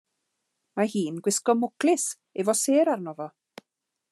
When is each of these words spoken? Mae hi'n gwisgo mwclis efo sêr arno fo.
Mae 0.79 0.89
hi'n 0.93 1.19
gwisgo 1.27 1.55
mwclis 1.65 2.05
efo 2.45 2.57
sêr 2.63 2.93
arno 2.95 3.15
fo. 3.21 3.29